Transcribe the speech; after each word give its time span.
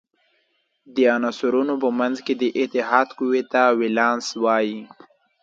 د 0.95 0.97
عنصرونو 1.15 1.73
په 1.83 1.89
منځ 1.99 2.15
کې 2.25 2.33
د 2.41 2.43
اتحاد 2.61 3.07
قوې 3.19 3.43
ته 3.51 3.61
ولانس 3.79 4.27
وايي. 4.43 4.79